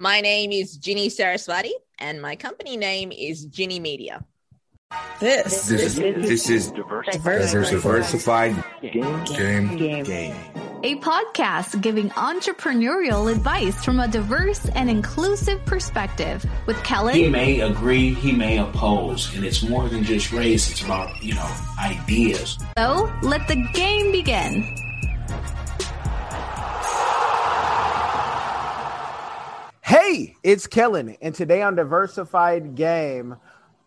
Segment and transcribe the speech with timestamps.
[0.00, 4.24] My name is Ginny Saraswati, and my company name is Ginny Media.
[5.18, 10.04] This, This is this is diversified game, game game.
[10.04, 10.36] game.
[10.84, 17.24] a podcast giving entrepreneurial advice from a diverse and inclusive perspective with Kelly.
[17.24, 20.70] He may agree, he may oppose, and it's more than just race.
[20.70, 22.56] It's about you know ideas.
[22.78, 24.64] so let the game begin.
[30.08, 33.36] Hey, it's Kellen, and today on Diversified Game,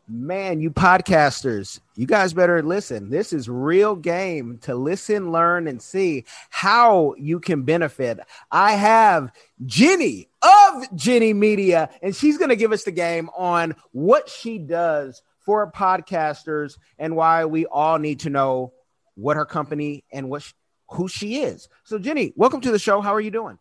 [0.08, 3.10] man, you podcasters, you guys better listen.
[3.10, 8.20] This is real game to listen, learn, and see how you can benefit.
[8.52, 9.32] I have
[9.66, 14.60] Ginny of Ginny Media, and she's going to give us the game on what she
[14.60, 18.74] does for podcasters and why we all need to know
[19.16, 20.54] what her company and what sh-
[20.92, 21.68] who she is.
[21.84, 23.02] So, Ginny, welcome to the show.
[23.02, 23.58] How are you doing?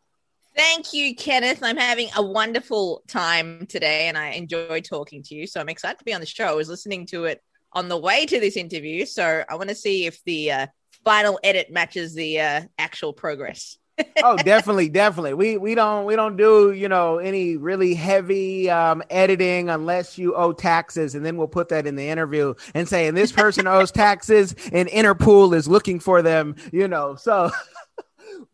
[0.56, 1.62] Thank you, Kenneth.
[1.62, 5.46] I'm having a wonderful time today, and I enjoy talking to you.
[5.46, 6.46] So I'm excited to be on the show.
[6.46, 7.40] I was listening to it
[7.72, 10.66] on the way to this interview, so I want to see if the uh,
[11.04, 13.78] final edit matches the uh, actual progress.
[14.24, 19.02] oh definitely definitely we we don't we don't do you know any really heavy um
[19.10, 23.14] editing unless you owe taxes and then we'll put that in the interview and saying
[23.14, 27.50] this person owes taxes and interpol is looking for them you know so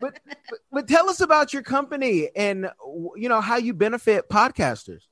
[0.00, 0.20] but,
[0.70, 2.70] but tell us about your company and
[3.16, 5.02] you know how you benefit podcasters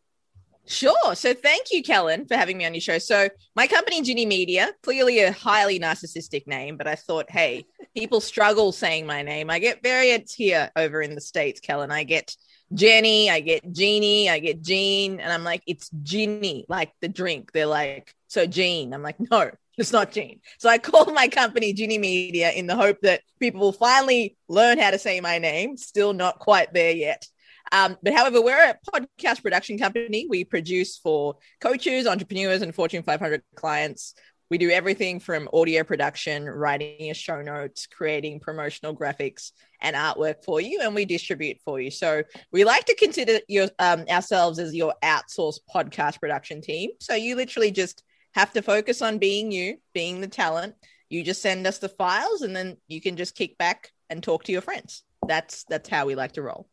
[0.66, 1.14] Sure.
[1.14, 2.98] So thank you, Kellen, for having me on your show.
[2.98, 8.20] So my company, Ginny Media, clearly a highly narcissistic name, but I thought, hey, people
[8.20, 9.50] struggle saying my name.
[9.50, 11.90] I get variants here over in the States, Kellen.
[11.90, 12.34] I get
[12.72, 17.52] Jenny, I get Jeannie, I get Jean, and I'm like, it's Ginny, like the drink.
[17.52, 18.94] They're like, so Jean.
[18.94, 20.40] I'm like, no, it's not Jean.
[20.58, 24.78] So I called my company Ginny Media in the hope that people will finally learn
[24.78, 25.76] how to say my name.
[25.76, 27.26] Still not quite there yet.
[27.72, 30.26] Um, but however, we're a podcast production company.
[30.28, 34.14] We produce for coaches, entrepreneurs, and Fortune 500 clients.
[34.50, 40.44] We do everything from audio production, writing a show notes, creating promotional graphics and artwork
[40.44, 41.90] for you, and we distribute for you.
[41.90, 46.90] So we like to consider your um, ourselves as your outsourced podcast production team.
[47.00, 50.74] So you literally just have to focus on being you, being the talent.
[51.08, 54.44] You just send us the files, and then you can just kick back and talk
[54.44, 55.02] to your friends.
[55.26, 56.68] That's that's how we like to roll.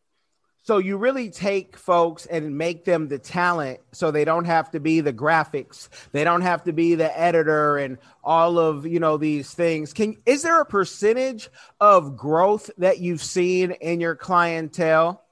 [0.63, 4.79] so you really take folks and make them the talent so they don't have to
[4.79, 9.17] be the graphics they don't have to be the editor and all of you know
[9.17, 11.49] these things can is there a percentage
[11.79, 15.23] of growth that you've seen in your clientele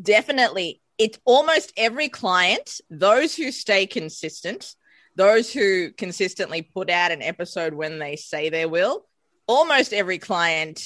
[0.00, 0.80] Definitely.
[0.98, 4.74] It's almost every client, those who stay consistent,
[5.16, 9.06] those who consistently put out an episode when they say they will,
[9.46, 10.82] almost every client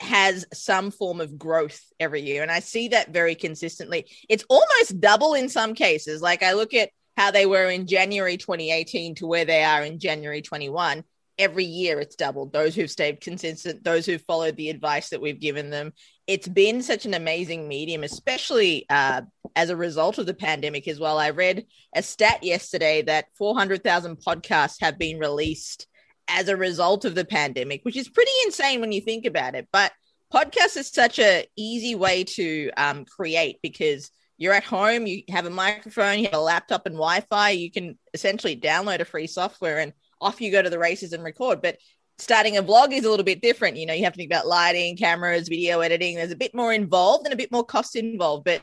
[0.00, 2.42] has some form of growth every year.
[2.42, 4.06] And I see that very consistently.
[4.28, 6.20] It's almost double in some cases.
[6.20, 9.98] Like I look at how they were in January 2018 to where they are in
[9.98, 11.04] January 21.
[11.38, 12.52] Every year it's doubled.
[12.52, 15.92] Those who've stayed consistent, those who've followed the advice that we've given them.
[16.26, 19.22] It's been such an amazing medium, especially uh,
[19.56, 21.18] as a result of the pandemic as well.
[21.18, 25.86] I read a stat yesterday that 400,000 podcasts have been released
[26.28, 29.68] as a result of the pandemic, which is pretty insane when you think about it.
[29.72, 29.92] But
[30.32, 35.46] podcast is such a easy way to um, create because you're at home, you have
[35.46, 37.50] a microphone, you have a laptop and Wi-Fi.
[37.50, 41.22] You can essentially download a free software and off you go to the races and
[41.22, 41.60] record.
[41.60, 41.78] But
[42.18, 43.76] starting a vlog is a little bit different.
[43.76, 46.16] You know, you have to think about lighting, cameras, video editing.
[46.16, 48.44] There's a bit more involved and a bit more cost involved.
[48.44, 48.62] But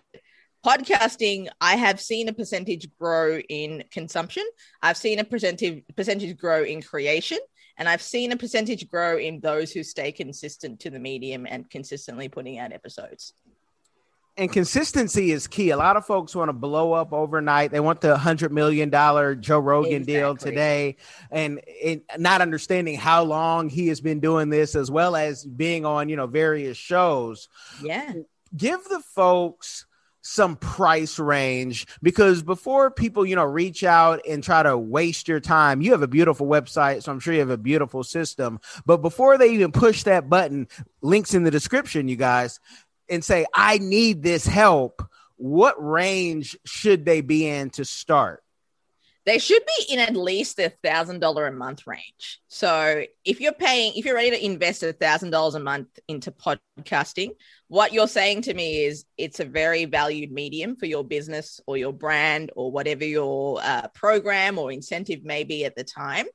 [0.66, 4.44] podcasting, I have seen a percentage grow in consumption.
[4.81, 7.40] I've seen a percentage percentage grow in creation,
[7.78, 11.69] and I've seen a percentage grow in those who stay consistent to the medium and
[11.69, 13.34] consistently putting out episodes.
[14.38, 15.72] And consistency is key.
[15.72, 17.72] A lot of folks want to blow up overnight.
[17.72, 20.96] They want the hundred million dollar Joe Rogan deal today,
[21.30, 25.86] and, and not understanding how long he has been doing this, as well as being
[25.86, 27.50] on you know various shows.
[27.84, 28.14] Yeah.
[28.56, 29.86] Give the folks
[30.22, 35.40] some price range because before people you know reach out and try to waste your
[35.40, 38.98] time you have a beautiful website so i'm sure you have a beautiful system but
[38.98, 40.68] before they even push that button
[41.02, 42.60] links in the description you guys
[43.10, 45.02] and say i need this help
[45.38, 48.44] what range should they be in to start
[49.30, 52.42] they should be in at least the thousand dollar a month range.
[52.48, 56.32] So if you're paying, if you're ready to invest a thousand dollars a month into
[56.32, 57.32] podcasting,
[57.68, 61.78] what you're saying to me is it's a very valued medium for your business or
[61.78, 66.26] your brand or whatever your uh, program or incentive may be at the time.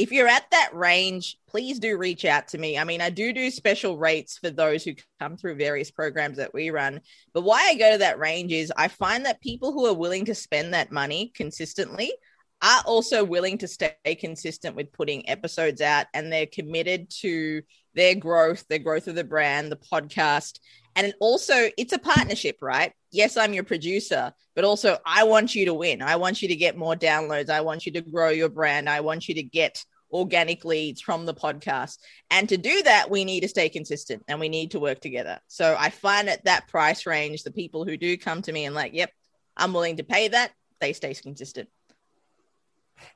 [0.00, 2.78] If you're at that range, please do reach out to me.
[2.78, 6.54] I mean, I do do special rates for those who come through various programs that
[6.54, 7.02] we run.
[7.34, 10.24] But why I go to that range is I find that people who are willing
[10.24, 12.14] to spend that money consistently
[12.62, 17.60] are also willing to stay consistent with putting episodes out and they're committed to
[17.94, 20.60] their growth, their growth of the brand, the podcast.
[20.96, 22.94] And also, it's a partnership, right?
[23.12, 26.00] Yes, I'm your producer, but also I want you to win.
[26.00, 27.50] I want you to get more downloads.
[27.50, 28.88] I want you to grow your brand.
[28.88, 31.98] I want you to get organic leads from the podcast.
[32.30, 35.40] And to do that, we need to stay consistent and we need to work together.
[35.48, 38.74] So I find at that price range, the people who do come to me and
[38.74, 39.10] like, yep,
[39.56, 41.68] I'm willing to pay that, they stay consistent.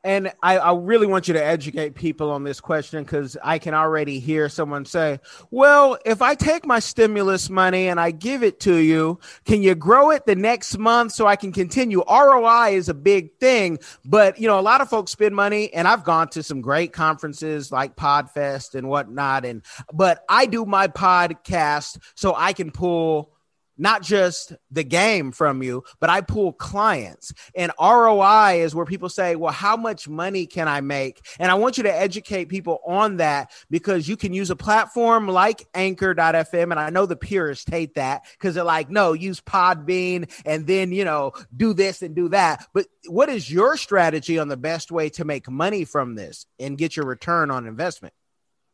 [0.02, 3.74] And I, I, really want you to educate people on this question because I can
[3.74, 5.20] already hear someone say,
[5.50, 9.74] Well, if I take my stimulus money and I give it to you, can you
[9.74, 12.02] grow it the next month so I can continue?
[12.08, 15.86] ROI is a big thing, but you know, a lot of folks spend money, and
[15.86, 19.44] I've gone to some great conferences like Podfest and whatnot.
[19.44, 23.33] And but I do my podcast so I can pull
[23.76, 27.32] not just the game from you, but I pull clients.
[27.54, 31.24] And ROI is where people say, well, how much money can I make?
[31.38, 35.28] And I want you to educate people on that because you can use a platform
[35.28, 36.70] like anchor.fm.
[36.70, 40.92] And I know the purists hate that because they're like, no, use Podbean and then,
[40.92, 42.66] you know, do this and do that.
[42.72, 46.78] But what is your strategy on the best way to make money from this and
[46.78, 48.14] get your return on investment?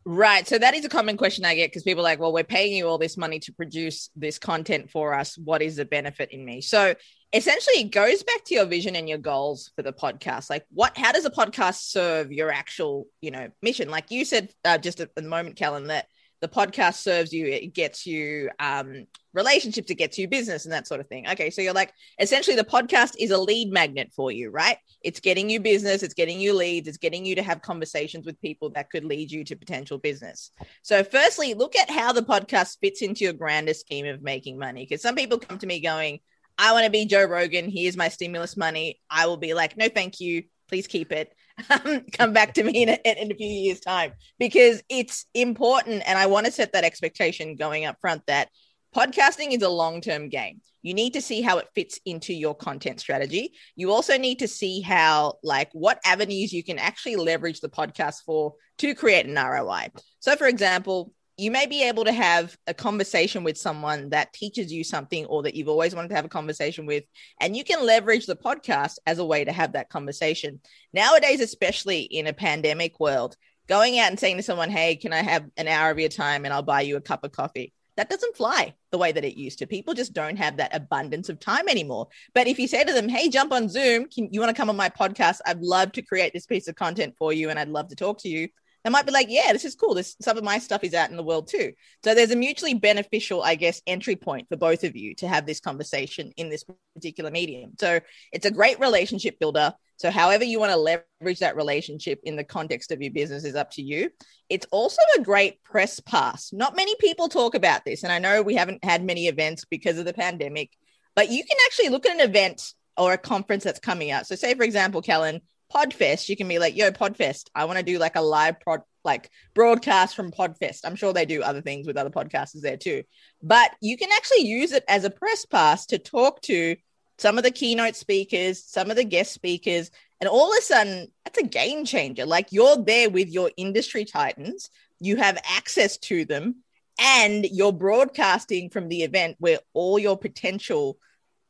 [0.07, 0.49] Right.
[0.49, 2.75] So that is a common question I get because people are like, well, we're paying
[2.75, 5.37] you all this money to produce this content for us.
[5.37, 6.63] What is the benefit in me?
[6.63, 6.95] So
[7.35, 10.49] essentially it goes back to your vision and your goals for the podcast.
[10.49, 13.91] Like what, how does a podcast serve your actual, you know, mission?
[13.91, 16.07] Like you said uh, just at the moment, Kellen, that
[16.41, 20.87] the podcast serves you it gets you um relationships it gets you business and that
[20.87, 21.29] sort of thing.
[21.29, 24.79] Okay so you're like essentially the podcast is a lead magnet for you right?
[25.03, 28.41] It's getting you business it's getting you leads it's getting you to have conversations with
[28.41, 30.51] people that could lead you to potential business.
[30.83, 34.87] So firstly look at how the podcast fits into your grander scheme of making money
[34.89, 36.21] because some people come to me going
[36.59, 39.89] i want to be joe rogan here's my stimulus money i will be like no
[39.89, 41.33] thank you please keep it
[42.13, 46.19] come back to me in a, in a few years time because it's important and
[46.19, 48.49] i want to set that expectation going up front that
[48.95, 50.61] podcasting is a long-term game.
[50.83, 53.53] You need to see how it fits into your content strategy.
[53.77, 58.23] You also need to see how like what avenues you can actually leverage the podcast
[58.25, 59.89] for to create an roi
[60.21, 64.71] so for example you may be able to have a conversation with someone that teaches
[64.71, 67.05] you something or that you've always wanted to have a conversation with
[67.41, 70.61] and you can leverage the podcast as a way to have that conversation
[70.93, 73.37] nowadays especially in a pandemic world
[73.69, 76.45] going out and saying to someone hey can i have an hour of your time
[76.45, 79.37] and i'll buy you a cup of coffee that doesn't fly the way that it
[79.37, 79.67] used to.
[79.67, 82.09] People just don't have that abundance of time anymore.
[82.33, 84.07] But if you say to them, "Hey, jump on Zoom.
[84.09, 85.41] Can, you want to come on my podcast?
[85.45, 88.19] I'd love to create this piece of content for you, and I'd love to talk
[88.21, 88.49] to you."
[88.85, 89.95] They might be like, yeah, this is cool.
[89.95, 91.73] This some of my stuff is out in the world too.
[92.05, 95.47] So there's a mutually beneficial, I guess, entry point for both of you to have
[95.47, 97.73] this conversation in this particular medium.
[97.79, 98.01] So
[98.33, 99.75] it's a great relationship builder.
[99.97, 103.55] So however you want to leverage that relationship in the context of your business is
[103.55, 104.11] up to you.
[104.49, 106.53] It's also a great press pass.
[106.53, 109.99] Not many people talk about this, and I know we haven't had many events because
[109.99, 110.71] of the pandemic,
[111.15, 114.27] but you can actually look at an event or a conference that's coming out.
[114.27, 117.85] So say, for example, Kellen, Podfest, you can be like, yo, Podfest, I want to
[117.85, 120.81] do like a live pod, like broadcast from Podfest.
[120.85, 123.05] I'm sure they do other things with other podcasters there too.
[123.43, 126.77] But you can actually use it as a press pass to talk to
[127.19, 131.09] some of the keynote speakers, some of the guest speakers, and all of a sudden,
[131.25, 132.27] that's a game changer.
[132.27, 136.57] Like you're there with your industry titans, you have access to them,
[137.01, 140.99] and you're broadcasting from the event where all your potential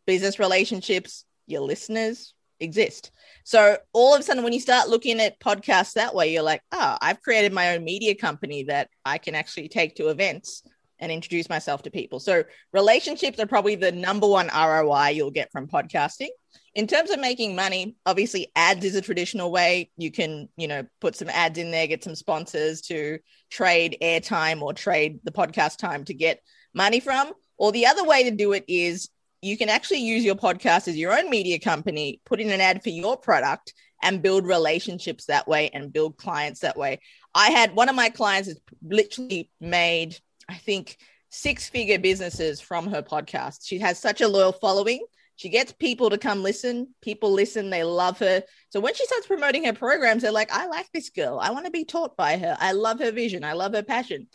[0.07, 3.11] business relationships, your listeners exist.
[3.51, 6.63] So all of a sudden, when you start looking at podcasts that way, you're like,
[6.71, 10.63] oh, I've created my own media company that I can actually take to events
[11.01, 12.21] and introduce myself to people.
[12.21, 16.29] So relationships are probably the number one ROI you'll get from podcasting.
[16.77, 19.91] In terms of making money, obviously ads is a traditional way.
[19.97, 23.19] You can, you know, put some ads in there, get some sponsors to
[23.51, 26.41] trade airtime or trade the podcast time to get
[26.73, 27.33] money from.
[27.59, 29.09] Or the other way to do it is
[29.43, 32.83] you can actually use your podcast as your own media company, put in an ad
[32.83, 37.01] for your product and build relationships that way and build clients that way.
[37.35, 40.17] I had one of my clients has literally made,
[40.49, 40.99] I think,
[41.31, 43.61] six figure businesses from her podcast.
[43.65, 45.05] She has such a loyal following.
[45.37, 46.95] She gets people to come listen.
[47.01, 48.43] People listen, they love her.
[48.69, 51.39] So when she starts promoting her programs, they're like, I like this girl.
[51.41, 52.57] I want to be taught by her.
[52.61, 53.45] I love her vision.
[53.45, 54.27] I love her passion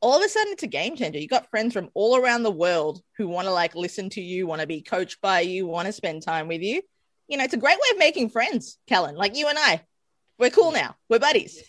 [0.00, 1.18] all of a sudden it's a game changer.
[1.18, 4.46] You got friends from all around the world who want to like listen to you,
[4.46, 6.82] want to be coached by you, want to spend time with you.
[7.26, 9.82] You know, it's a great way of making friends, Kellen, like you and I.
[10.38, 10.96] we're cool now.
[11.08, 11.62] We're buddies.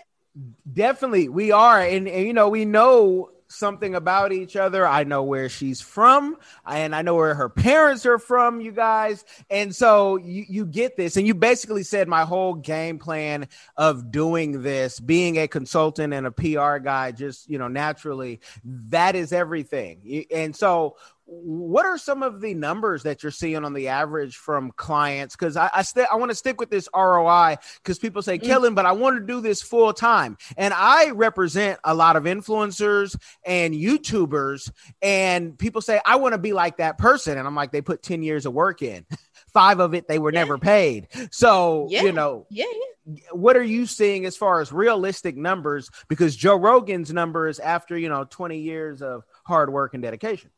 [0.72, 4.86] Definitely, we are, and, and you know, we know something about each other.
[4.86, 9.24] I know where she's from, and I know where her parents are from, you guys.
[9.50, 14.10] And so you, you get this, and you basically said my whole game plan of
[14.10, 19.32] doing this, being a consultant and a PR guy, just you know, naturally, that is
[19.32, 20.26] everything.
[20.32, 20.96] And so
[21.26, 25.34] what are some of the numbers that you're seeing on the average from clients?
[25.34, 28.44] Because I I, st- I want to stick with this ROI because people say, mm.
[28.44, 30.36] Kellen, but I want to do this full time.
[30.56, 36.38] And I represent a lot of influencers and YouTubers, and people say, I want to
[36.38, 37.38] be like that person.
[37.38, 39.06] And I'm like, they put 10 years of work in.
[39.52, 40.40] Five of it they were yeah.
[40.40, 41.08] never paid.
[41.30, 42.02] So, yeah.
[42.02, 43.20] you know, yeah, yeah.
[43.32, 45.90] What are you seeing as far as realistic numbers?
[46.08, 50.50] Because Joe Rogan's numbers after, you know, 20 years of hard work and dedication.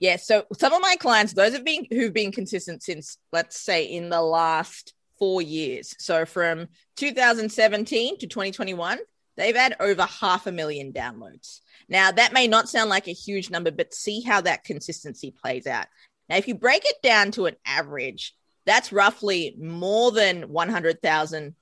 [0.00, 0.16] Yeah.
[0.16, 4.08] So some of my clients, those have been who've been consistent since, let's say, in
[4.08, 5.94] the last four years.
[5.98, 8.98] So from 2017 to 2021,
[9.36, 11.60] they've had over half a million downloads.
[11.88, 15.66] Now, that may not sound like a huge number, but see how that consistency plays
[15.66, 15.86] out.
[16.28, 18.34] Now, if you break it down to an average,
[18.66, 21.54] that's roughly more than 100,000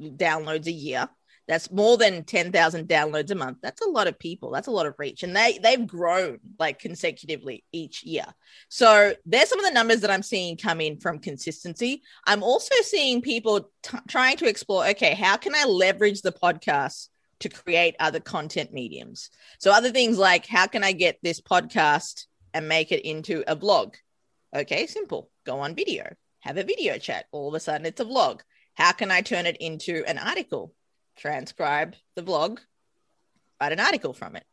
[0.00, 1.08] downloads a year.
[1.48, 3.58] That's more than 10,000 downloads a month.
[3.62, 4.50] That's a lot of people.
[4.50, 5.22] That's a lot of reach.
[5.22, 8.26] And they, they've grown like consecutively each year.
[8.68, 12.02] So there's some of the numbers that I'm seeing come in from consistency.
[12.26, 17.08] I'm also seeing people t- trying to explore okay, how can I leverage the podcast
[17.40, 19.30] to create other content mediums?
[19.58, 23.56] So other things like how can I get this podcast and make it into a
[23.56, 23.94] vlog?
[24.54, 25.30] Okay, simple.
[25.46, 27.24] Go on video, have a video chat.
[27.32, 28.40] All of a sudden, it's a vlog.
[28.74, 30.74] How can I turn it into an article?
[31.18, 32.58] Transcribe the vlog,
[33.60, 34.44] write an article from it.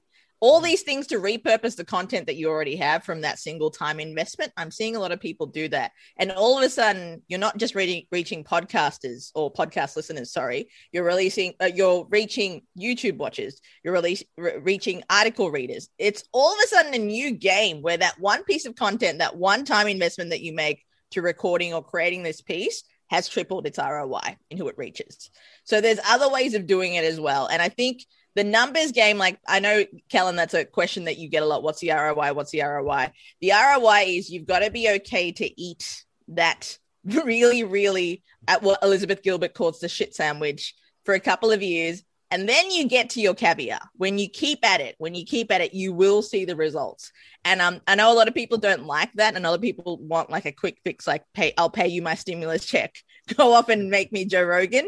[0.42, 4.02] All these things to repurpose the content that you already have from that single time
[4.02, 4.52] investment.
[4.58, 5.92] I'm seeing a lot of people do that.
[6.18, 10.68] And all of a sudden, you're not just reading, reaching podcasters or podcast listeners, sorry.
[10.92, 15.90] You're releasing, uh, you're reaching YouTube watchers, you're release, re- reaching article readers.
[15.98, 19.38] It's all of a sudden a new game where that one piece of content, that
[19.38, 23.78] one time investment that you make to recording or creating this piece has tripled its
[23.78, 25.30] ROI in who it reaches.
[25.64, 27.48] So there's other ways of doing it as well.
[27.48, 31.30] And I think the numbers game, like I know, Kellen, that's a question that you
[31.30, 31.64] get a lot.
[31.64, 32.34] What's the ROI?
[32.34, 33.12] What's the ROI?
[33.42, 38.84] The ROI is you've got to be okay to eat that really, really at what
[38.84, 42.04] Elizabeth Gilbert calls the shit sandwich for a couple of years.
[42.36, 43.80] And then you get to your caviar.
[43.96, 47.14] When you keep at it, when you keep at it, you will see the results.
[47.46, 50.30] And um, I know a lot of people don't like that, and other people want
[50.30, 51.54] like a quick fix, like pay.
[51.58, 52.98] I'll pay you my stimulus check.
[53.38, 54.86] Go off and make me Joe Rogan.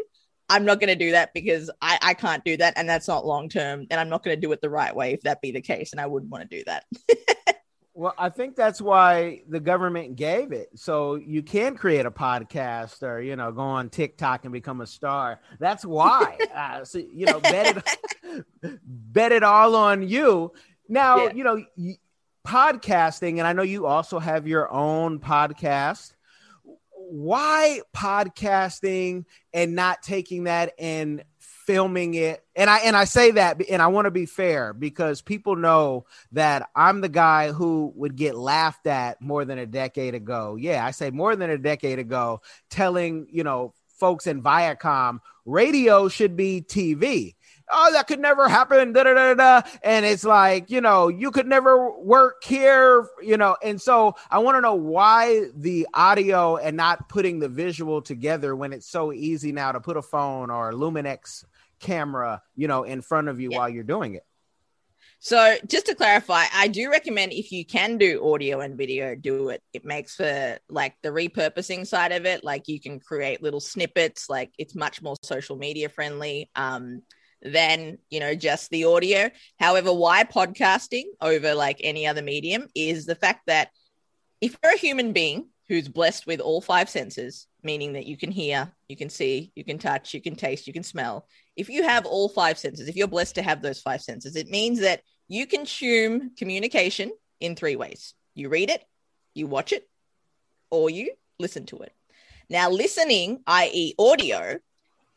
[0.50, 3.24] I'm not going to do that because I, I can't do that, and that's not
[3.24, 3.86] long term.
[3.90, 5.92] And I'm not going to do it the right way if that be the case,
[5.92, 6.84] and I wouldn't want to do that.
[7.98, 13.02] well, I think that's why the government gave it, so you can create a podcast
[13.02, 15.40] or you know go on TikTok and become a star.
[15.58, 16.38] That's why.
[16.54, 20.52] uh, so you know, bet it, bet it all on you.
[20.88, 21.32] Now, yeah.
[21.34, 21.64] you know.
[22.46, 26.12] podcasting, and I know you also have your own podcast.
[26.92, 31.24] Why podcasting and not taking that and
[31.68, 32.42] filming it?
[32.56, 36.06] And I and I say that, and I want to be fair because people know
[36.32, 40.56] that I'm the guy who would get laughed at more than a decade ago.
[40.58, 46.08] Yeah, I say more than a decade ago, telling you know folks in Viacom radio
[46.08, 47.34] should be TV
[47.70, 48.92] oh, that could never happen.
[48.92, 49.62] Da, da, da, da.
[49.82, 53.56] And it's like, you know, you could never work here, you know.
[53.62, 58.54] And so I want to know why the audio and not putting the visual together
[58.56, 61.44] when it's so easy now to put a phone or Luminex
[61.80, 63.58] camera, you know, in front of you yeah.
[63.58, 64.24] while you're doing it.
[65.20, 69.48] So, just to clarify, I do recommend if you can do audio and video, do
[69.48, 69.62] it.
[69.72, 72.44] It makes for like the repurposing side of it.
[72.44, 74.30] Like you can create little snippets.
[74.30, 76.50] Like it's much more social media friendly.
[76.54, 77.02] Um,
[77.42, 79.30] than you know just the audio
[79.60, 83.70] however why podcasting over like any other medium is the fact that
[84.40, 88.30] if you're a human being who's blessed with all five senses meaning that you can
[88.30, 91.82] hear you can see you can touch you can taste you can smell if you
[91.82, 95.02] have all five senses if you're blessed to have those five senses it means that
[95.28, 97.10] you consume communication
[97.40, 98.82] in three ways you read it
[99.34, 99.88] you watch it
[100.70, 101.92] or you listen to it
[102.48, 104.58] now listening i.e audio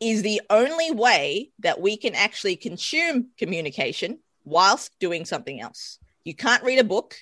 [0.01, 5.99] is the only way that we can actually consume communication whilst doing something else.
[6.23, 7.15] You can't read a book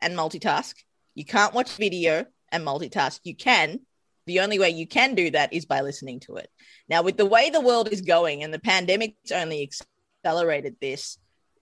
[0.00, 0.74] and multitask.
[1.14, 3.20] You can't watch video and multitask.
[3.24, 3.80] You can.
[4.26, 6.48] The only way you can do that is by listening to it.
[6.88, 9.68] Now, with the way the world is going and the pandemic's only
[10.24, 11.18] accelerated this,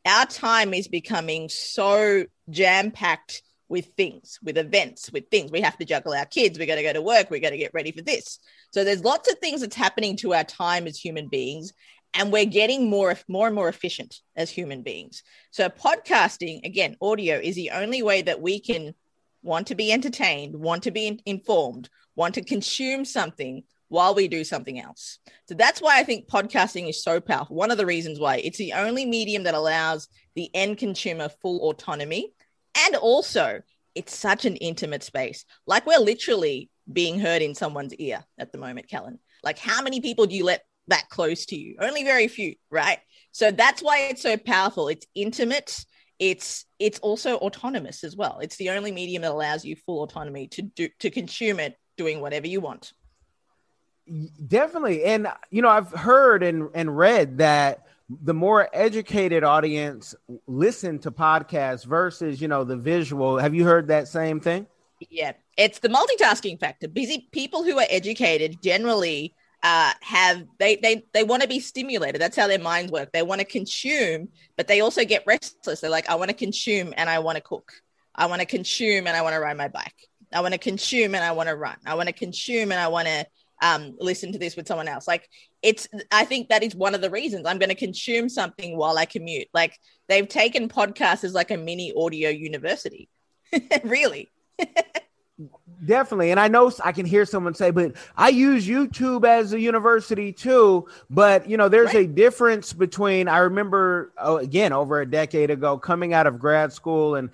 [0.07, 5.53] our time is becoming so jam packed with things, with events, with things.
[5.53, 6.59] We have to juggle our kids.
[6.59, 7.31] We got to go to work.
[7.31, 8.41] We got to get ready for this.
[8.73, 11.73] So there's lots of things that's happening to our time as human beings,
[12.13, 15.23] and we're getting more, more and more efficient as human beings.
[15.53, 18.95] So podcasting, again, audio is the only way that we can
[19.43, 21.89] want to be entertained, want to be in- informed,
[22.21, 25.19] want to consume something while we do something else.
[25.49, 27.57] So that's why I think podcasting is so powerful.
[27.57, 31.69] One of the reasons why it's the only medium that allows the end consumer full
[31.69, 32.33] autonomy
[32.87, 33.63] and also,
[33.95, 35.45] it's such an intimate space.
[35.67, 39.19] Like we're literally being heard in someone's ear at the moment, Kellen.
[39.43, 41.77] Like, how many people do you let that close to you?
[41.81, 42.99] Only very few, right?
[43.33, 44.89] So that's why it's so powerful.
[44.89, 45.85] It's intimate.
[46.19, 48.39] It's it's also autonomous as well.
[48.43, 52.21] It's the only medium that allows you full autonomy to do to consume it, doing
[52.21, 52.93] whatever you want.
[54.47, 60.17] Definitely, and you know, I've heard and and read that the more educated audience
[60.49, 63.39] listen to podcasts versus you know the visual.
[63.39, 64.67] Have you heard that same thing?
[65.09, 65.33] Yeah.
[65.57, 66.89] It's the multitasking factor.
[66.89, 72.21] Busy people who are educated generally uh, have they they they want to be stimulated.
[72.21, 73.13] That's how their minds work.
[73.13, 75.81] They want to consume but they also get restless.
[75.81, 77.73] They're like i want to consume and i want to cook.
[78.15, 81.15] I want to consume and i want to ride my bike i want to consume
[81.15, 83.27] and i want to run i want to consume and i want to
[83.63, 85.07] um, listen to this with someone else.
[85.07, 85.29] Like
[85.63, 88.97] it's, I think that is one of the reasons I'm going to consume something while
[88.99, 89.49] I commute.
[89.53, 93.09] Like they've taken podcasts as like a mini audio university.
[93.85, 94.31] really.
[95.85, 96.31] Definitely.
[96.31, 100.33] And I know I can hear someone say, but I use YouTube as a university
[100.33, 100.87] too.
[101.09, 102.05] But, you know, there's right.
[102.05, 106.73] a difference between, I remember, oh, again, over a decade ago, coming out of grad
[106.75, 107.31] school and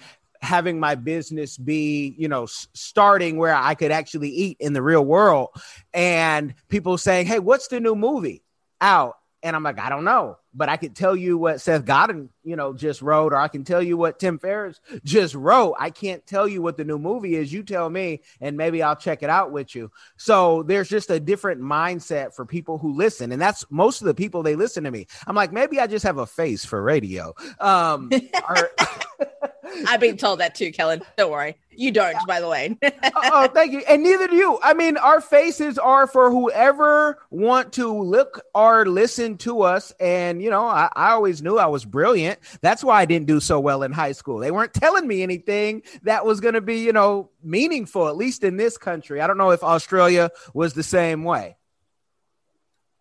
[0.47, 4.83] having my business be, you know, s- starting where I could actually eat in the
[4.83, 5.49] real world.
[5.93, 8.43] And people saying, Hey, what's the new movie
[8.81, 9.15] out?
[9.43, 12.57] And I'm like, I don't know, but I could tell you what Seth Godin, you
[12.57, 15.75] know, just wrote, or I can tell you what Tim Ferriss just wrote.
[15.79, 17.53] I can't tell you what the new movie is.
[17.53, 19.91] You tell me, and maybe I'll check it out with you.
[20.17, 24.15] So there's just a different mindset for people who listen, and that's most of the
[24.15, 25.07] people they listen to me.
[25.27, 27.35] I'm like, maybe I just have a face for radio.
[27.61, 28.11] Um,
[28.49, 28.71] are,
[29.87, 31.03] I've been told that too, Kellen.
[31.17, 31.57] Don't worry.
[31.71, 32.77] You don't, by the way.
[33.15, 33.83] oh, thank you.
[33.89, 34.59] And neither do you.
[34.63, 39.93] I mean, our faces are for whoever want to look or listen to us.
[40.00, 42.39] And, you know, I, I always knew I was brilliant.
[42.61, 44.39] That's why I didn't do so well in high school.
[44.39, 48.45] They weren't telling me anything that was going to be, you know, meaningful, at least
[48.45, 49.21] in this country.
[49.21, 51.56] I don't know if Australia was the same way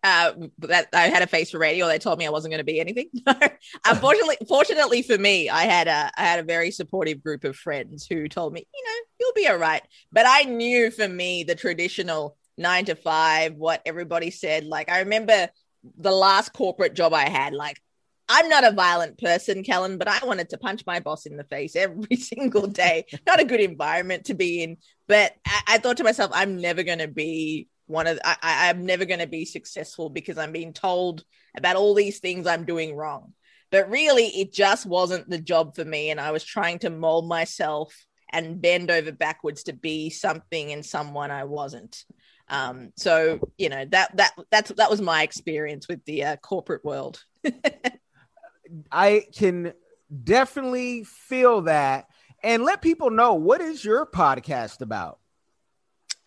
[0.02, 1.86] uh, that I had a face for radio.
[1.86, 3.10] They told me I wasn't going to be anything.
[3.84, 8.08] Unfortunately, fortunately for me, I had a I had a very supportive group of friends
[8.10, 9.82] who told me, you know, you'll be all right.
[10.10, 14.64] But I knew for me the traditional nine to five, what everybody said.
[14.64, 15.48] Like I remember
[15.96, 17.52] the last corporate job I had.
[17.52, 17.80] Like
[18.28, 21.44] I'm not a violent person, Kellen, but I wanted to punch my boss in the
[21.44, 23.06] face every single day.
[23.26, 24.78] Not a good environment to be in.
[25.06, 28.84] But I, I thought to myself, I'm never going to be one of I, I'm
[28.84, 31.24] never going to be successful because I'm being told
[31.56, 33.32] about all these things I'm doing wrong.
[33.70, 37.28] But really, it just wasn't the job for me, and I was trying to mold
[37.28, 37.94] myself
[38.32, 42.04] and bend over backwards to be something and someone I wasn't.
[42.48, 46.84] Um, so you know that that that's that was my experience with the uh, corporate
[46.84, 47.22] world.
[48.92, 49.72] I can
[50.22, 52.06] definitely feel that,
[52.42, 55.18] and let people know what is your podcast about.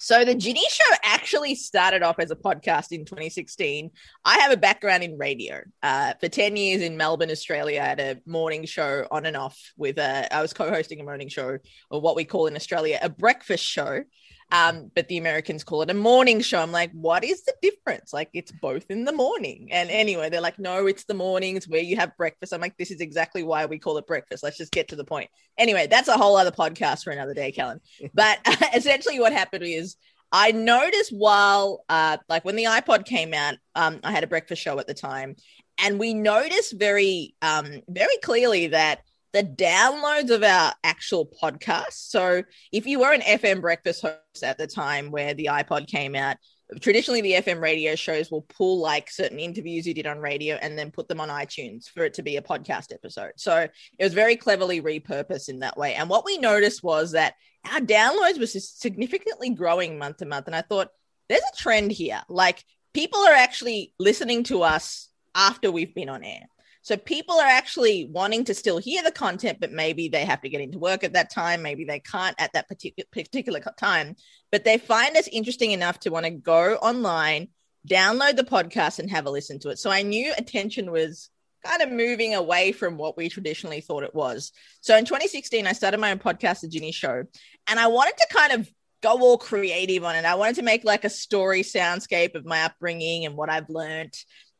[0.02, 3.92] So the Ginny Show actually started off as a podcast in 2016.
[4.24, 5.62] I have a background in radio.
[5.84, 9.60] Uh, for 10 years in Melbourne, Australia, I had a morning show on and off
[9.76, 11.58] with a, I was co-hosting a morning show
[11.92, 14.04] or what we call in Australia a breakfast show.
[14.52, 16.60] Um, but the Americans call it a morning show.
[16.60, 18.12] I'm like, what is the difference?
[18.12, 19.70] Like, it's both in the morning.
[19.72, 21.56] And anyway, they're like, no, it's the morning.
[21.56, 22.54] It's where you have breakfast.
[22.54, 24.44] I'm like, this is exactly why we call it breakfast.
[24.44, 25.30] Let's just get to the point.
[25.58, 27.80] Anyway, that's a whole other podcast for another day, Kellen.
[28.14, 29.96] But uh, essentially, what happened is
[30.32, 34.62] I noticed while, uh, like when the iPod came out, um, I had a breakfast
[34.62, 35.36] show at the time,
[35.78, 39.02] and we noticed very, um, very clearly that
[39.34, 41.94] the downloads of our actual podcast.
[41.94, 46.16] So if you were an FM breakfast host at the time where the iPod came
[46.16, 46.38] out,
[46.82, 50.78] traditionally the FM radio shows will pull like certain interviews you did on radio and
[50.78, 53.32] then put them on iTunes for it to be a podcast episode.
[53.38, 55.96] So it was very cleverly repurposed in that way.
[55.96, 57.36] And what we noticed was that
[57.72, 60.48] our downloads was significantly growing month to month.
[60.48, 60.90] And I thought,
[61.28, 62.22] there's a trend here.
[62.28, 62.64] Like
[62.94, 66.48] people are actually listening to us after we've been on air.
[66.82, 70.50] So people are actually wanting to still hear the content, but maybe they have to
[70.50, 71.62] get into work at that time.
[71.62, 74.16] Maybe they can't at that particular particular time,
[74.52, 77.50] but they find us interesting enough to want to go online,
[77.88, 79.80] download the podcast, and have a listen to it.
[79.80, 81.30] So I knew attention was
[81.66, 84.52] kind of moving away from what we traditionally thought it was.
[84.82, 87.24] So in 2016, I started my own podcast, The Ginny Show,
[87.68, 88.70] and I wanted to kind of
[89.02, 90.26] go all creative on it.
[90.26, 94.14] I wanted to make like a story soundscape of my upbringing and what I've learned.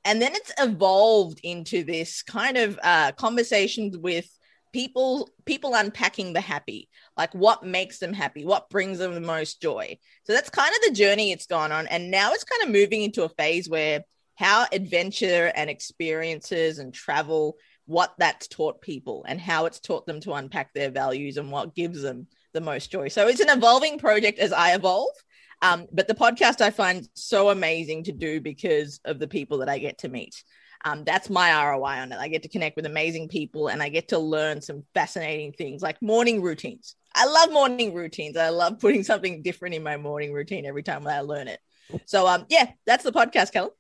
[0.06, 4.30] And then it's evolved into this kind of uh, conversations with
[4.72, 9.60] people people unpacking the happy like what makes them happy what brings them the most
[9.60, 12.70] joy so that's kind of the journey it's gone on and now it's kind of
[12.70, 14.04] moving into a phase where
[14.36, 17.58] how adventure and experiences and travel
[17.90, 21.74] what that's taught people and how it's taught them to unpack their values and what
[21.74, 23.08] gives them the most joy.
[23.08, 25.12] So it's an evolving project as I evolve.
[25.62, 29.70] Um, but the podcast I find so amazing to do because of the people that
[29.70, 30.44] I get to meet.
[30.86, 32.18] Um, that's my ROI on it.
[32.20, 35.82] I get to connect with amazing people and I get to learn some fascinating things
[35.82, 36.96] like morning routines.
[37.14, 38.38] I love morning routines.
[38.38, 41.60] I love putting something different in my morning routine every time I learn it.
[42.06, 43.72] So um, yeah, that's the podcast, Kellen.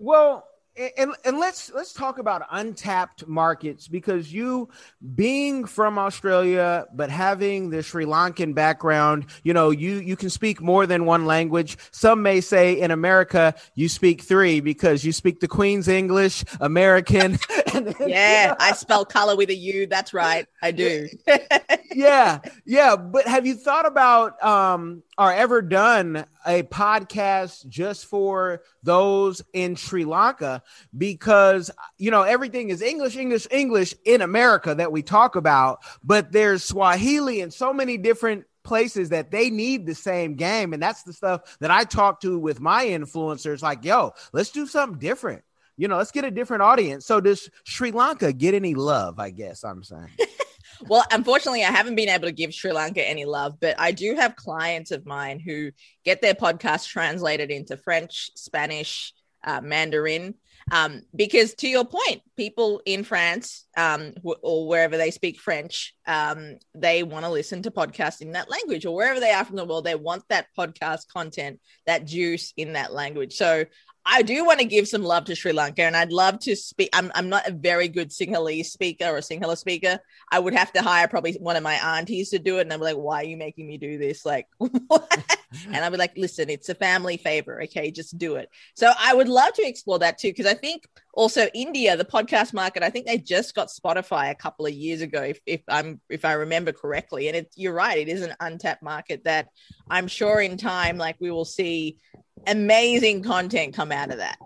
[0.00, 4.68] Well, and, and let's let's talk about untapped markets because you
[5.14, 10.60] being from Australia but having the Sri Lankan background, you know, you you can speak
[10.60, 11.78] more than one language.
[11.92, 17.38] Some may say in America you speak three because you speak the Queen's English, American.
[17.72, 19.86] then, yeah, I spell color with a U.
[19.86, 21.08] That's right, I do.
[21.92, 22.96] yeah, yeah.
[22.96, 29.76] But have you thought about um, or ever done a podcast just for those in
[29.76, 30.62] Sri Lanka
[30.96, 36.32] because you know everything is English, English, English in America that we talk about, but
[36.32, 40.72] there's Swahili and so many different places that they need the same game.
[40.72, 44.66] And that's the stuff that I talk to with my influencers like yo let's do
[44.66, 45.42] something different.
[45.76, 47.06] You know let's get a different audience.
[47.06, 50.10] So does Sri Lanka get any love I guess I'm saying
[50.88, 54.14] well, unfortunately, I haven't been able to give Sri Lanka any love, but I do
[54.16, 55.70] have clients of mine who
[56.04, 59.12] get their podcast translated into French, Spanish,
[59.44, 60.34] uh, Mandarin.
[60.72, 66.56] Um, because to your point, people in France um, or wherever they speak French, um,
[66.74, 69.64] they want to listen to podcasts in that language, or wherever they are from the
[69.66, 73.34] world, they want that podcast content, that juice in that language.
[73.34, 73.66] So
[74.06, 76.90] I do want to give some love to Sri Lanka and I'd love to speak.
[76.92, 79.98] I'm, I'm not a very good Sinhalese speaker or Sinhala speaker.
[80.30, 82.62] I would have to hire probably one of my aunties to do it.
[82.62, 84.26] And I'm like, why are you making me do this?
[84.26, 87.62] Like, and I'd be like, listen, it's a family favor.
[87.62, 88.50] Okay, just do it.
[88.74, 90.34] So I would love to explore that too.
[90.34, 94.34] Cause I think also India, the podcast market, I think they just got Spotify a
[94.34, 97.28] couple of years ago, if, if I'm, if I remember correctly.
[97.28, 97.96] And it, you're right.
[97.96, 99.48] It is an untapped market that
[99.88, 101.98] I'm sure in time, like we will see
[102.46, 104.38] amazing content come out of that.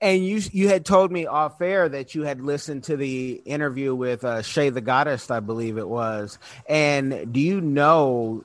[0.00, 3.94] And you you had told me off air that you had listened to the interview
[3.94, 6.38] with uh, Shay the Goddess, I believe it was.
[6.68, 8.44] And do you know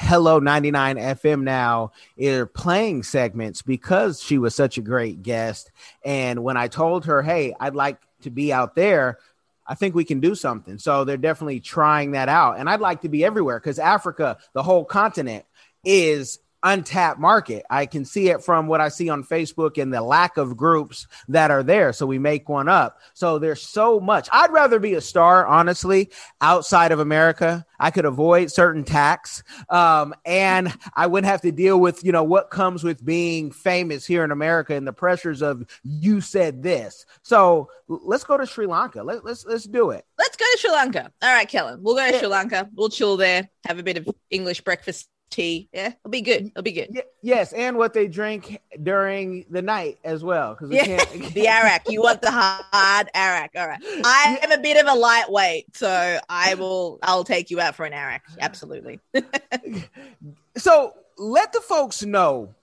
[0.00, 1.90] Hello 99 FM now
[2.22, 5.72] are playing segments because she was such a great guest.
[6.04, 9.18] And when I told her, hey, I'd like to be out there,
[9.66, 10.78] I think we can do something.
[10.78, 12.60] So they're definitely trying that out.
[12.60, 15.44] And I'd like to be everywhere because Africa, the whole continent,
[15.84, 17.64] is untapped market.
[17.70, 21.06] I can see it from what I see on Facebook and the lack of groups
[21.28, 21.92] that are there.
[21.92, 22.98] So we make one up.
[23.14, 24.28] So there's so much.
[24.32, 27.64] I'd rather be a star, honestly, outside of America.
[27.80, 32.24] I could avoid certain tax, um, and I wouldn't have to deal with you know
[32.24, 37.06] what comes with being famous here in America and the pressures of you said this.
[37.22, 39.02] So let's go to Sri Lanka.
[39.02, 40.04] Let, let's let's do it.
[40.18, 41.12] Let's go to Sri Lanka.
[41.22, 41.80] All right, Kellen.
[41.82, 42.68] We'll go to Sri Lanka.
[42.74, 45.68] We'll chill there, have a bit of English breakfast tea.
[45.72, 46.46] Yeah, it'll be good.
[46.46, 46.88] It'll be good.
[46.90, 50.54] Y- yes, and what they drink during the night as well.
[50.54, 51.82] Because yeah, the arak.
[51.88, 53.50] You want the hard arak.
[53.56, 53.80] All right.
[53.82, 56.98] I am a bit of a lightweight, so I will.
[57.02, 58.22] I'll take you out for an arak.
[58.40, 59.00] Absolutely.
[60.56, 62.54] so let the folks know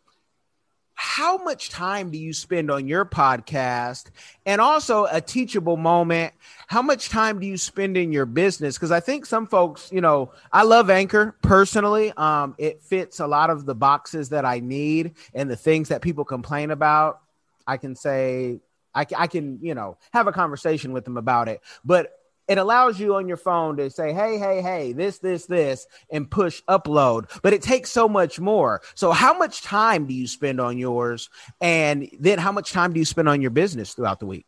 [0.96, 4.06] how much time do you spend on your podcast?
[4.46, 6.34] And also a teachable moment
[6.68, 8.76] how much time do you spend in your business?
[8.76, 12.12] Because i think some folks you know i love anchor personally.
[12.14, 16.02] Um, it fits a lot of the boxes that i need and the things that
[16.02, 17.22] people complain about.
[17.68, 18.62] I can say
[18.94, 21.62] I, I can you know have a conversation with them about it.
[21.84, 22.12] But
[22.48, 26.30] it allows you on your phone to say, hey, hey, hey, this, this, this, and
[26.30, 27.30] push upload.
[27.42, 28.82] But it takes so much more.
[28.96, 31.30] So, how much time do you spend on yours?
[31.62, 34.46] And then, how much time do you spend on your business throughout the week?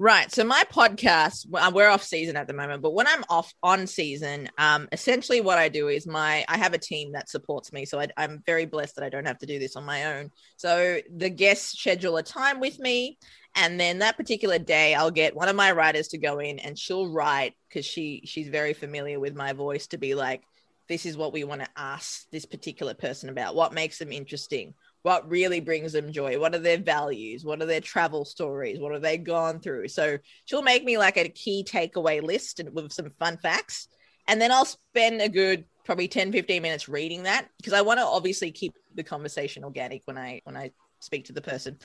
[0.00, 0.30] Right.
[0.30, 4.48] So my podcast, we're off season at the moment, but when I'm off on season,
[4.56, 7.84] um, essentially what I do is my I have a team that supports me.
[7.84, 10.30] So I, I'm very blessed that I don't have to do this on my own.
[10.56, 13.18] So the guests schedule a time with me,
[13.58, 16.78] and then that particular day, I'll get one of my writers to go in, and
[16.78, 20.42] she'll write because she she's very familiar with my voice to be like,
[20.88, 23.54] this is what we want to ask this particular person about.
[23.54, 24.74] What makes them interesting?
[25.02, 26.38] what really brings them joy?
[26.38, 27.44] What are their values?
[27.44, 28.78] What are their travel stories?
[28.78, 29.88] What have they gone through?
[29.88, 33.88] So she'll make me like a key takeaway list with some fun facts.
[34.26, 37.98] And then i'll spend a good probably 10 15 minutes reading that because i want
[37.98, 41.78] to obviously keep the conversation organic when i when i speak to the person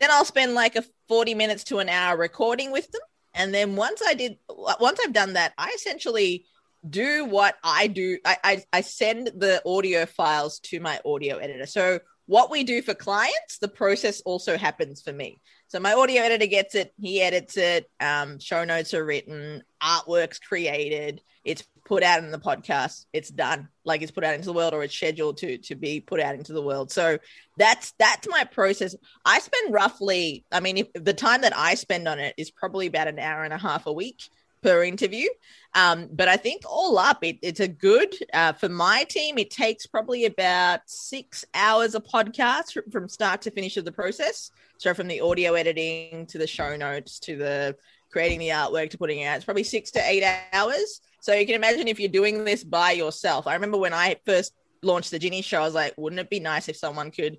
[0.00, 3.02] then i'll spend like a 40 minutes to an hour recording with them.
[3.34, 6.46] And then once i did once i've done that i essentially
[6.88, 8.18] do what i do.
[8.24, 11.66] I i, I send the audio files to my audio editor.
[11.66, 15.40] So what we do for clients, the process also happens for me.
[15.68, 20.38] So my audio editor gets it, he edits it, um, show notes are written, artwork's
[20.38, 23.68] created, it's put out in the podcast, it's done.
[23.84, 26.34] Like it's put out into the world or it's scheduled to to be put out
[26.34, 26.90] into the world.
[26.90, 27.18] So
[27.58, 28.96] that's that's my process.
[29.24, 32.86] I spend roughly, I mean, if the time that I spend on it is probably
[32.86, 34.22] about an hour and a half a week
[34.64, 35.28] per interview.
[35.74, 39.36] Um, but I think all up, it, it's a good uh, for my team.
[39.36, 44.50] It takes probably about six hours a podcast from start to finish of the process.
[44.78, 47.76] So from the audio editing to the show notes to the
[48.10, 51.00] creating the artwork to putting it out, it's probably six to eight hours.
[51.24, 53.46] So you can imagine if you're doing this by yourself.
[53.46, 56.38] I remember when I first launched the Ginny show, I was like, wouldn't it be
[56.38, 57.38] nice if someone could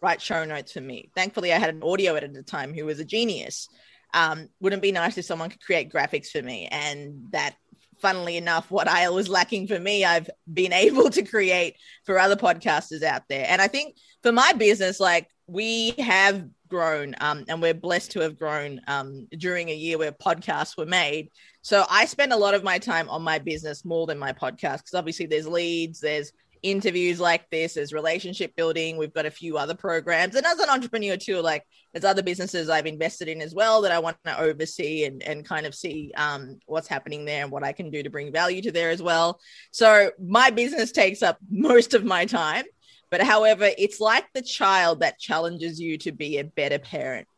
[0.00, 1.10] write show notes for me?
[1.14, 3.68] Thankfully, I had an audio editor at the time who was a genius
[4.14, 7.54] um, wouldn't be nice if someone could create graphics for me and that
[7.98, 12.36] funnily enough what i was lacking for me i've been able to create for other
[12.36, 17.60] podcasters out there and i think for my business like we have grown um, and
[17.60, 21.30] we're blessed to have grown um, during a year where podcasts were made
[21.62, 24.78] so i spend a lot of my time on my business more than my podcast
[24.78, 28.96] because obviously there's leads there's interviews like this, there's relationship building.
[28.96, 30.34] We've got a few other programs.
[30.34, 33.92] And as an entrepreneur, too, like there's other businesses I've invested in as well that
[33.92, 37.64] I want to oversee and, and kind of see um, what's happening there and what
[37.64, 39.40] I can do to bring value to there as well.
[39.70, 42.64] So my business takes up most of my time.
[43.10, 47.28] But however, it's like the child that challenges you to be a better parent.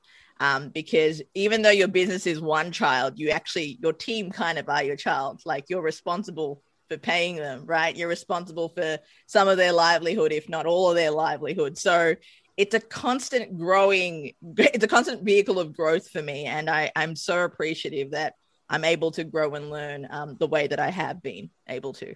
[0.41, 4.69] Um, because even though your business is one child, you actually, your team kind of
[4.69, 5.41] are your child.
[5.45, 7.97] Like you're responsible for paying them, right?
[7.97, 11.77] You're responsible for some of their livelihood, if not all of their livelihood.
[11.77, 12.15] So
[12.57, 16.45] it's a constant growing, it's a constant vehicle of growth for me.
[16.45, 18.35] And I, I'm so appreciative that
[18.69, 22.15] I'm able to grow and learn um, the way that I have been able to.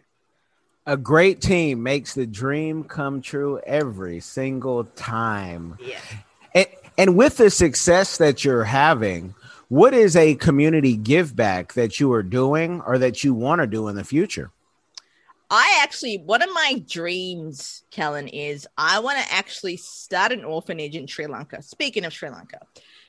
[0.86, 5.78] A great team makes the dream come true every single time.
[5.80, 6.00] Yeah.
[6.54, 6.66] And,
[6.98, 9.34] and with the success that you're having,
[9.68, 13.66] what is a community give back that you are doing or that you want to
[13.66, 14.50] do in the future?
[15.48, 20.96] I actually, one of my dreams, Kellen, is I want to actually start an orphanage
[20.96, 21.62] in Sri Lanka.
[21.62, 22.58] Speaking of Sri Lanka,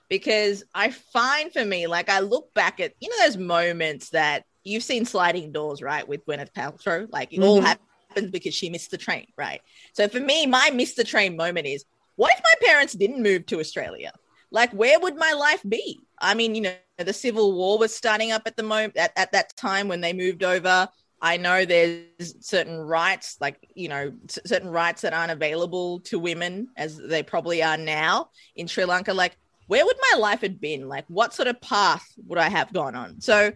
[0.09, 4.45] because I find for me, like I look back at, you know, those moments that
[4.63, 7.08] you've seen sliding doors, right, with Gwyneth Paltrow.
[7.12, 7.43] Like it mm-hmm.
[7.43, 9.62] all happens because she missed the train, right?
[9.93, 13.45] So for me, my missed the train moment is what if my parents didn't move
[13.47, 14.12] to Australia?
[14.52, 15.99] Like, where would my life be?
[16.19, 19.32] I mean, you know, the Civil War was starting up at the moment at, at
[19.32, 20.88] that time when they moved over
[21.23, 26.67] I know there's certain rights, like, you know, certain rights that aren't available to women
[26.76, 29.13] as they probably are now in Sri Lanka.
[29.13, 30.89] Like, where would my life have been?
[30.89, 33.21] Like, what sort of path would I have gone on?
[33.21, 33.54] So,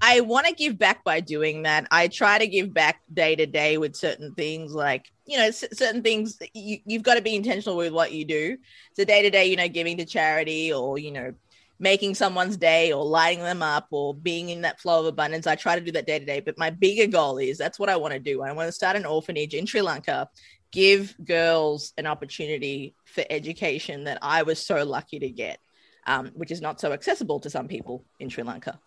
[0.00, 1.86] I, want to give back by doing that.
[1.90, 5.68] I try to give back day to day with certain things, like, you know, c-
[5.72, 8.56] certain things you, you've got to be intentional with what you do.
[8.94, 11.34] So, day to day, you know, giving to charity or, you know,
[11.78, 15.46] making someone's day or lighting them up or being in that flow of abundance.
[15.46, 16.40] I try to do that day to day.
[16.40, 18.42] But my bigger goal is that's what I want to do.
[18.42, 20.28] I want to start an orphanage in Sri Lanka,
[20.72, 25.58] give girls an opportunity for education that I was so lucky to get,
[26.06, 28.78] um, which is not so accessible to some people in Sri Lanka.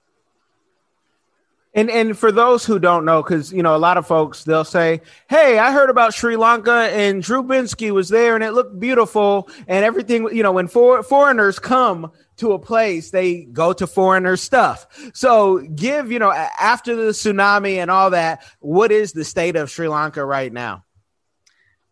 [1.78, 4.66] And and for those who don't know, because you know a lot of folks they'll
[4.66, 8.80] say, "Hey, I heard about Sri Lanka and Drew Binsky was there and it looked
[8.80, 13.86] beautiful and everything." You know, when for, foreigners come to a place, they go to
[13.86, 14.88] foreigner stuff.
[15.13, 19.70] So, give you know after the tsunami and all that, what is the state of
[19.70, 20.84] Sri Lanka right now?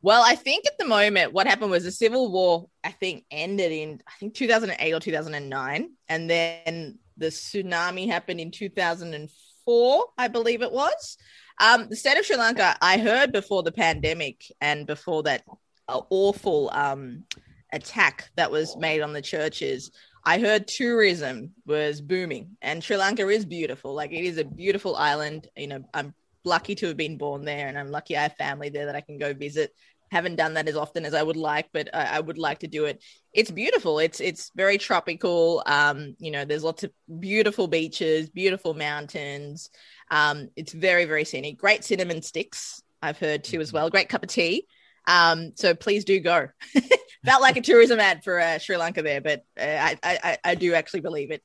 [0.02, 2.70] Well, I think at the moment, what happened was the civil war.
[2.84, 8.50] I think ended in I think 2008 or 2009, and then the tsunami happened in
[8.50, 11.18] 2004 four, I believe it was.
[11.60, 15.44] Um, the state of Sri Lanka, I heard before the pandemic and before that
[15.88, 17.24] awful um,
[17.72, 19.92] attack that was made on the churches,
[20.24, 23.94] I heard tourism was booming, and Sri Lanka is beautiful.
[23.94, 25.48] Like it is a beautiful island.
[25.56, 28.70] You know, I'm lucky to have been born there, and I'm lucky I have family
[28.70, 29.72] there that I can go visit
[30.16, 32.68] haven't done that as often as I would like, but I, I, would like to
[32.68, 33.04] do it.
[33.34, 34.00] It's beautiful.
[34.00, 35.62] It's it's very tropical.
[35.66, 39.70] Um, you know, there's lots of beautiful beaches, beautiful mountains.
[40.10, 41.58] Um, it's very very scenic.
[41.58, 42.82] Great cinnamon sticks.
[43.02, 43.90] I've heard too as well.
[43.90, 44.66] Great cup of tea.
[45.06, 46.48] Um, so please do go.
[47.26, 50.56] Felt like a tourism ad for uh, Sri Lanka there, but uh, I, I, I
[50.56, 51.44] do actually believe it.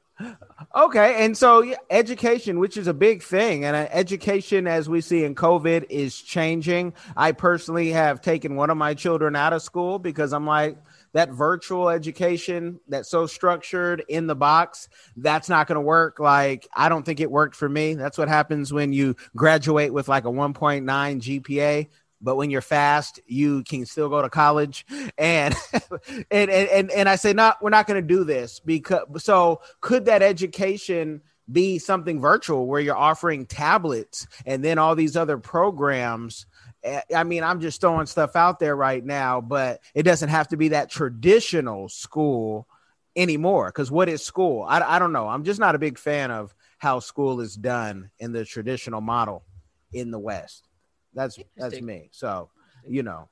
[0.77, 5.25] okay, and so education, which is a big thing, and uh, education, as we see
[5.25, 6.95] in COVID, is changing.
[7.17, 10.77] I personally have taken one of my children out of school because I'm like,
[11.13, 16.21] that virtual education that's so structured in the box, that's not going to work.
[16.21, 17.95] Like, I don't think it worked for me.
[17.95, 21.89] That's what happens when you graduate with like a 1.9 GPA
[22.21, 24.87] but when you're fast, you can still go to college.
[25.17, 25.55] And
[26.31, 30.07] and and and I say, not we're not going to do this because so could
[30.07, 36.47] that education be something virtual where you're offering tablets and then all these other programs?
[36.83, 40.49] Eh, I mean, I'm just throwing stuff out there right now, but it doesn't have
[40.49, 42.69] to be that traditional school
[43.17, 43.67] anymore.
[43.67, 44.65] Because what is school?
[44.69, 45.29] I, I don't know.
[45.29, 49.45] I'm just not a big fan of how school is done in the traditional model
[49.93, 50.70] in the West.
[51.15, 52.09] That's that's me.
[52.13, 52.51] So,
[52.87, 53.29] you know,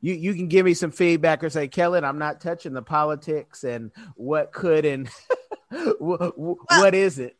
[0.00, 3.64] you, you can give me some feedback or say, Kellen, I'm not touching the politics
[3.64, 5.08] and what could and
[5.98, 7.36] what, well, what is it?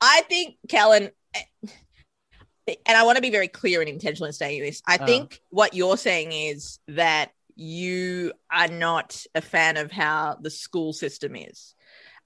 [0.00, 1.10] I think Kellen,
[1.56, 4.82] and I want to be very clear and intentional in saying this.
[4.86, 10.38] I uh think what you're saying is that you are not a fan of how
[10.40, 11.74] the school system is.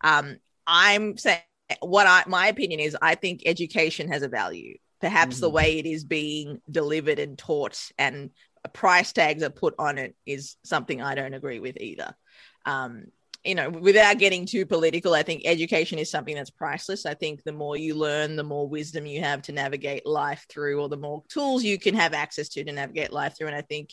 [0.02, 1.40] Um, I'm saying
[1.80, 2.96] what I my opinion is.
[3.00, 5.40] I think education has a value perhaps mm.
[5.40, 8.30] the way it is being delivered and taught and
[8.72, 12.16] price tags are put on it is something I don't agree with either.
[12.64, 13.08] Um,
[13.44, 17.04] you know, without getting too political, I think education is something that's priceless.
[17.04, 20.80] I think the more you learn, the more wisdom you have to navigate life through,
[20.80, 23.48] or the more tools you can have access to to navigate life through.
[23.48, 23.90] And I think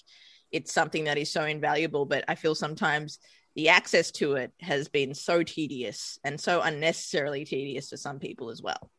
[0.49, 2.05] it's something that is so invaluable.
[2.05, 3.19] But I feel sometimes
[3.57, 8.49] the access to it has been so tedious and so unnecessarily tedious to some people
[8.49, 8.89] as well.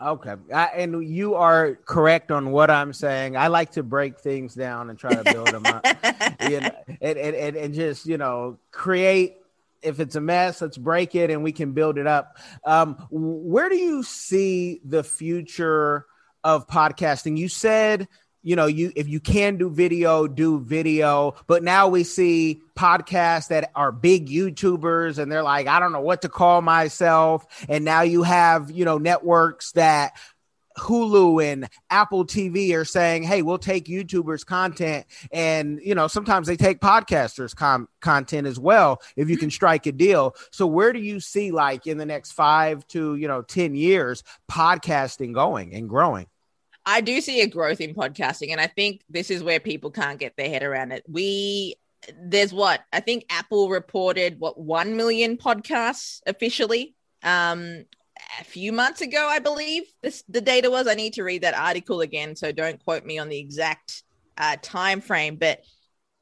[0.00, 0.34] Okay.
[0.52, 3.36] I, and you are correct on what I'm saying.
[3.36, 5.86] I like to break things down and try to build them up.
[6.50, 9.36] you know, and, and, and, and just, you know, create
[9.82, 12.38] if it's a mess, let's break it and we can build it up.
[12.64, 16.06] Um, where do you see the future
[16.44, 17.36] of podcasting?
[17.36, 18.08] You said
[18.42, 23.48] you know you if you can do video do video but now we see podcasts
[23.48, 27.84] that are big youtubers and they're like i don't know what to call myself and
[27.84, 30.12] now you have you know networks that
[30.78, 36.46] Hulu and Apple TV are saying, "Hey, we'll take YouTubers' content, and you know sometimes
[36.46, 39.54] they take podcasters' com- content as well if you can mm-hmm.
[39.54, 43.28] strike a deal." So, where do you see, like in the next five to you
[43.28, 46.26] know ten years, podcasting going and growing?
[46.84, 50.18] I do see a growth in podcasting, and I think this is where people can't
[50.18, 51.04] get their head around it.
[51.08, 51.76] We
[52.20, 57.84] there's what I think Apple reported what one million podcasts officially um
[58.40, 60.86] a few months ago, I believe this the data was.
[60.86, 64.02] I need to read that article again, so don't quote me on the exact
[64.38, 65.36] uh, time frame.
[65.36, 65.60] But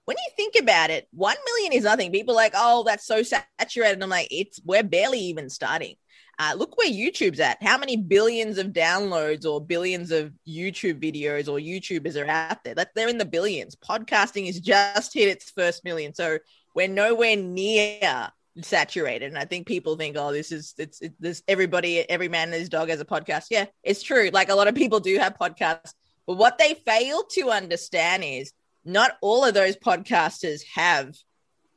[0.05, 2.13] when you think about it, one million is nothing.
[2.13, 4.03] People like, oh, that's so saturated.
[4.03, 5.97] I'm like, it's we're barely even starting.
[6.41, 7.63] Uh, look where YouTube's at.
[7.63, 12.75] How many billions of downloads or billions of YouTube videos or YouTubers are out there?
[12.75, 13.77] That they're in the billions.
[13.77, 16.39] Podcasting has just hit its first million, so
[16.75, 18.31] we're nowhere near
[18.63, 19.27] saturated.
[19.27, 22.55] And I think people think, oh, this is it's it, this everybody, every man and
[22.55, 23.49] his dog has a podcast.
[23.51, 24.31] Yeah, it's true.
[24.33, 25.93] Like a lot of people do have podcasts,
[26.27, 31.15] but what they fail to understand is not all of those podcasters have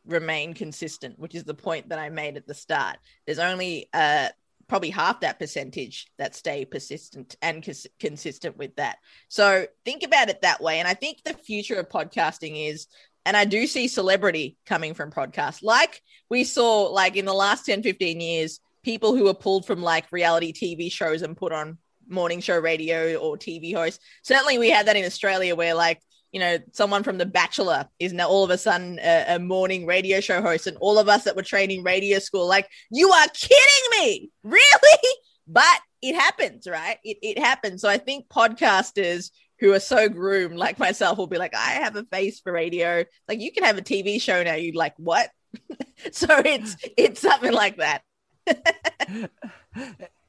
[0.06, 2.95] remained consistent, which is the point that I made at the start.
[3.26, 4.30] There's only uh
[4.67, 8.97] probably half that percentage that stay persistent and cons- consistent with that.
[9.28, 10.80] So think about it that way.
[10.80, 12.88] And I think the future of podcasting is,
[13.26, 17.65] and I do see celebrity coming from podcasts, like we saw like in the last
[17.65, 21.78] 10, 15 years, people who were pulled from like reality TV shows and put on
[22.08, 24.04] morning show radio or TV hosts.
[24.23, 26.02] Certainly we had that in Australia where like
[26.34, 29.86] you know, someone from The Bachelor is now all of a sudden a, a, morning
[29.86, 33.28] radio show host, and all of us that were training radio school, like, you are
[33.34, 34.60] kidding me, really?
[35.46, 37.00] But it happens, right?
[37.04, 37.82] It, it happens.
[37.82, 41.98] So I think podcasters who are so groomed, like myself, will be like, I have
[41.98, 43.04] a face for radio.
[43.28, 44.54] Like, you can have a TV show now.
[44.54, 45.30] You like what?
[46.13, 48.04] so it's it's something like that.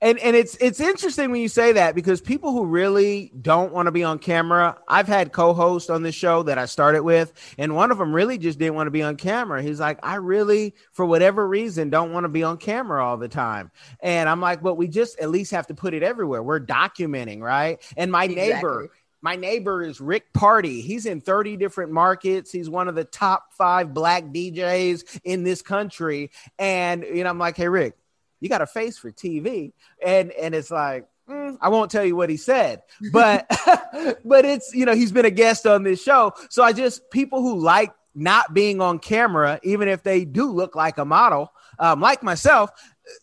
[0.04, 3.86] and and it's it's interesting when you say that because people who really don't want
[3.86, 7.74] to be on camera i've had co-hosts on this show that i started with and
[7.74, 10.74] one of them really just didn't want to be on camera he's like i really
[10.92, 13.70] for whatever reason don't want to be on camera all the time
[14.00, 17.40] and i'm like but we just at least have to put it everywhere we're documenting
[17.40, 18.52] right and my exactly.
[18.52, 18.90] neighbor
[19.22, 20.82] my neighbor is Rick Party.
[20.82, 22.52] He's in 30 different markets.
[22.52, 26.30] He's one of the top five black DJs in this country.
[26.58, 27.96] And you know, I'm like, hey, Rick,
[28.44, 29.72] you got a face for TV.
[30.04, 33.46] And and it's like, Mm, I won't tell you what he said, but
[34.24, 37.40] but it's you know he's been a guest on this show, so I just people
[37.40, 42.00] who like not being on camera, even if they do look like a model, um,
[42.00, 42.70] like myself,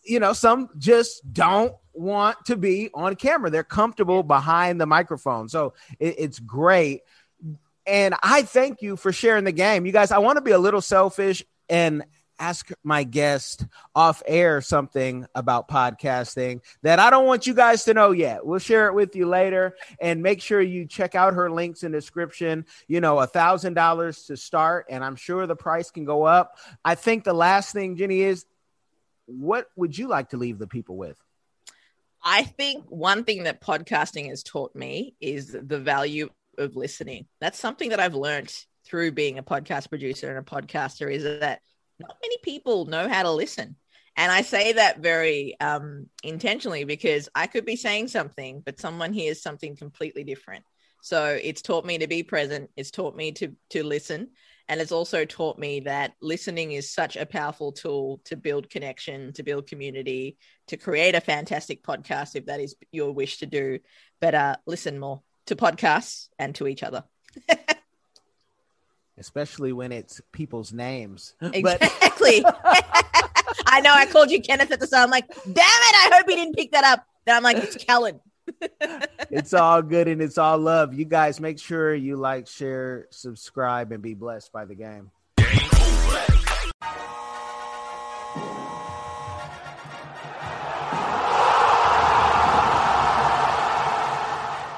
[0.04, 3.50] you know, some just don't want to be on camera.
[3.50, 7.02] They're comfortable behind the microphone, so it, it's great.
[7.86, 10.10] And I thank you for sharing the game, you guys.
[10.10, 12.04] I want to be a little selfish and
[12.42, 13.64] ask my guest
[13.94, 18.44] off air something about podcasting that I don't want you guys to know yet.
[18.44, 21.92] We'll share it with you later and make sure you check out her links in
[21.92, 22.66] the description.
[22.88, 26.58] You know, a thousand dollars to start, and I'm sure the price can go up.
[26.84, 28.44] I think the last thing, Jenny, is
[29.26, 31.16] what would you like to leave the people with?
[32.24, 36.28] I think one thing that podcasting has taught me is the value
[36.58, 37.26] of listening.
[37.40, 38.52] That's something that I've learned
[38.84, 41.60] through being a podcast producer and a podcaster is that
[42.02, 43.76] not many people know how to listen.
[44.16, 49.12] And I say that very um, intentionally because I could be saying something, but someone
[49.12, 50.64] hears something completely different.
[51.02, 52.70] So it's taught me to be present.
[52.76, 54.30] It's taught me to to listen,
[54.68, 59.32] and it's also taught me that listening is such a powerful tool to build connection,
[59.32, 60.36] to build community,
[60.68, 63.78] to create a fantastic podcast if that is your wish to do.
[64.22, 67.02] Uh, listen more to podcasts and to each other.
[69.22, 71.34] especially when it's people's names.
[71.42, 72.44] Exactly.
[73.66, 75.04] I know I called you Kenneth at the start.
[75.04, 77.06] I'm like, damn it, I hope he didn't pick that up.
[77.24, 78.20] Then I'm like, it's Kellen.
[79.30, 80.92] it's all good and it's all love.
[80.92, 85.10] You guys make sure you like, share, subscribe, and be blessed by the game.